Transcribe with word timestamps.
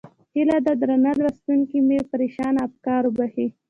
هیله 0.35 0.57
ده 0.65 0.73
درانه 0.81 1.11
لوستونکي 1.21 1.77
مې 1.87 1.99
پرېشانه 2.11 2.59
افکار 2.67 3.01
وبښي. 3.05 3.47